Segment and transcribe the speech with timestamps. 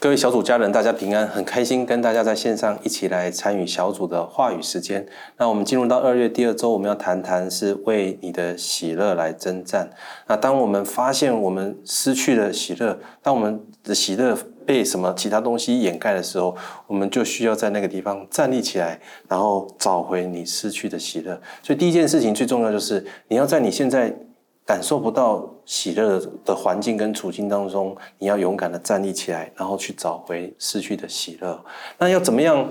[0.00, 5.04] 各位小组家人，大家平安，很开心跟大家在线上一起来参与小组的话语时间。
[5.38, 9.90] 那我们进入到二月第二周，我们要谈谈是为你的喜乐来征战。
[10.28, 16.56] 那当我们发现我们失去了喜乐，当我们的喜乐被什么其他东西掩盖的时候，
[16.86, 21.40] 我们就需要在那个地方站立起来，然后找回你失去的喜乐。
[21.60, 24.16] 所以第一件事情最重要就是你要在你现在。
[24.68, 31.64] 感受不到喜乐的环境跟处境当中，你要勇敢的站立起来，然后去找回失去的喜乐。
[31.96, 32.68] 那要怎么样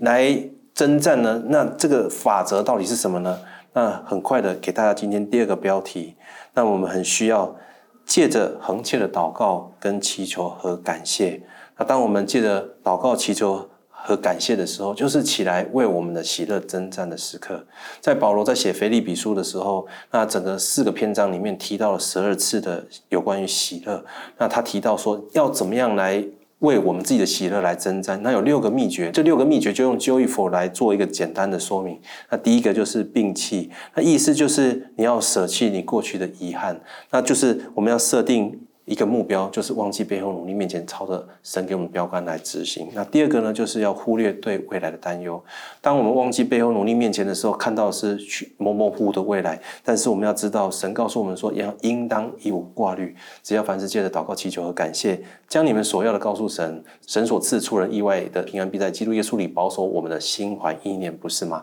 [0.00, 0.38] 来
[0.74, 1.42] 征战呢？
[1.46, 3.40] 那这个法则到底是什么呢？
[3.72, 6.14] 那很快的给大家今天第二个标题。
[6.52, 7.56] 那我们很需要
[8.04, 11.42] 借着恒切的祷告跟祈求和感谢。
[11.78, 13.69] 那当我们借着祷告祈求。
[14.02, 17.64] 和感谢的时候，就是起来为我们的喜乐征战的时刻。
[18.00, 24.04] 在保罗在写腓利比书的时候，那整个四个篇章里面提到了十二次的有关于喜乐。
[24.38, 26.24] 那他提到说，要怎么样来
[26.60, 28.22] 为我们自己的喜乐来征战？
[28.22, 32.00] 那有六个秘诀，这六个秘诀就用 joyful 来做一个简单的说明。
[32.30, 38.58] 那第一个就是摒弃，那意思就是你要舍弃你过去的遗憾，那就是我们要设定。
[38.90, 42.88] 一个目标就是忘记背后努力，面前朝着神给我们标杆来执行。
[42.92, 45.40] 那第二个呢，就是要忽略对未来的担忧。
[45.80, 48.18] 当我们忘记背后努力面前的时候，看到的是
[48.58, 49.60] 模模糊糊的未来。
[49.84, 61.62] 但是我们要知道，神告诉我们说，要应当以无挂虑，只要凡事借着祷告、祈求和感谢，将你们所要的告诉神，神所赐出人意外的平安，必在基督耶稣里保守我们的心怀意念，不是吗？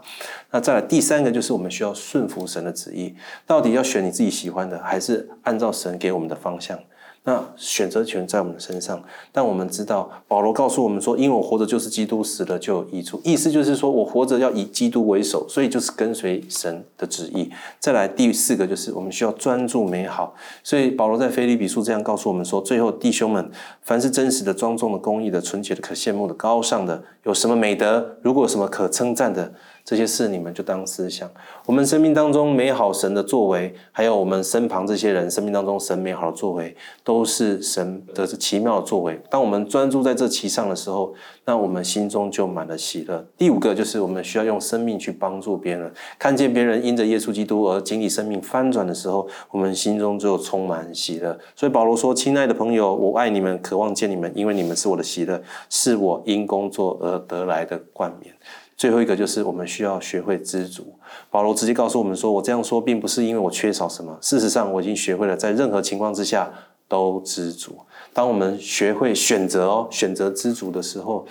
[0.51, 3.13] 那再来第三个，就是我们需要顺服神的旨意。
[3.45, 6.79] 到底要选你自己喜欢的，还是按照神给我们的方向？
[7.27, 17.51] 那选择权在我们身上，但我们知道保罗告诉我们说：“因为我活着就是基督，死了就有益处。”意思就是说我活着要以基督为首，所以就是跟随神的旨意。
[17.81, 29.51] 再来第四个就是我们需要专注美好，所以保罗在腓立比书这样告诉我们说：“最后弟兄们，凡是真实的、庄重的、公义的、纯洁的、可羡慕的、高尚的，有什么美德，如果有什么可称赞的。”
[29.87, 31.31] 这些事你们就当思想。
[31.65, 36.75] 我们生命当中美好神的作为，还有我们身旁这些人生命当中神美好的作为，
[37.05, 39.17] 都是神的奇妙的作为。
[39.29, 41.13] 当我们专注在这其上的时候，
[41.45, 43.25] 那我们心中就满了喜乐。
[43.37, 45.89] 第五个就是我们需要用生命去帮助别人，
[46.19, 51.39] 看见别人因着耶稣基督而经历生命翻转的时候，我们心中就充满喜乐。
[51.55, 58.35] 所以保罗说：“亲爱的朋友，我爱你们，渴望见你们，因为你们是我的喜乐，是我因工作而得来的冠冕。”
[58.77, 60.97] 最后一个就是我们需要学会知足。
[61.31, 64.15] 保罗直接告诉我们说：“我这样说，并不是因为我缺少什么。
[64.21, 66.53] 事实上，我已经学会了在任何情况之下
[66.87, 67.79] 都知足。
[68.13, 71.25] 当我们学会选择哦，选择知足的时候，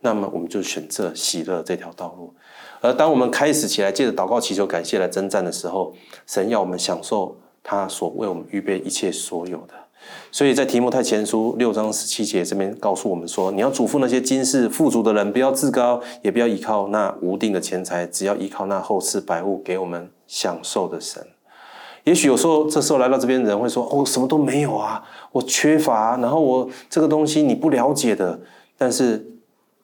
[0.00, 2.34] 那么我们就选择喜乐这条道路。
[2.80, 5.94] 而当我们开始起来，借着祷告、祈求、感谢来征战的时候，
[6.26, 9.74] 神要我们享受他所为我们预备一切所有的。”
[10.32, 21.26] 所以在提摩太前书六章十七节这边告诉我们说，你要嘱咐那些今世富足的人，不要自高，也不要依靠那无定的钱财，只要依靠那后世百物给我们享受的神。
[22.04, 25.02] 也许有时候这时候来到这边的人会说：“哦，什么都没有啊，
[25.32, 28.40] 我缺乏，然后我这个东西你不了解的。”
[28.78, 29.26] 但是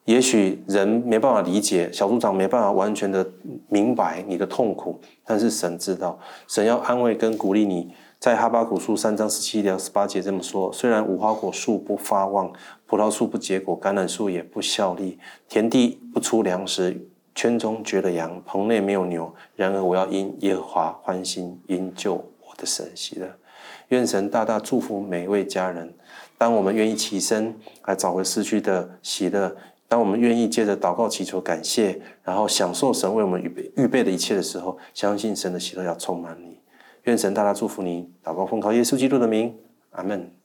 [0.05, 3.27] 也许人没办法理解，小组长没办法完全的
[3.69, 6.17] 明白你的痛苦，但是神知道，
[6.47, 7.91] 神要安慰跟鼓励你。
[8.19, 12.51] 在哈巴古书三章十七到十八节这么说：虽然无花果树不发旺，
[12.87, 23.27] 葡萄树不结果，橄榄树也不效力，田地不出粮食，圈中绝了羊，棚内没有牛，然而我要因耶和华欢心，因救我的神喜乐。
[23.89, 25.93] 愿神大大祝福每一位家人。
[26.39, 29.55] 当我们愿意起身来找回失去的喜乐，
[29.87, 36.56] 当我们愿意借着祷告祈求感谢，然后享受神为我们预备预备的一切的时候，相信神的喜乐要充满你。
[37.07, 39.55] 愿神大大祝福你，祷告奉靠耶稣基督的名，
[39.91, 40.36] 阿门。